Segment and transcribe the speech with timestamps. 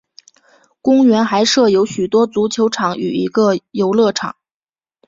[0.81, 4.35] 公园还设有许多足球场与一个游乐场。